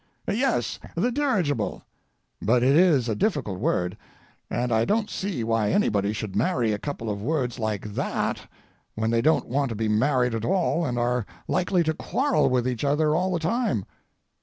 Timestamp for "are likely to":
10.97-11.93